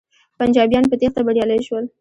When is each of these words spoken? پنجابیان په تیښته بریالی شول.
پنجابیان 0.39 0.83
په 0.87 0.95
تیښته 1.01 1.21
بریالی 1.25 1.59
شول. 1.67 1.83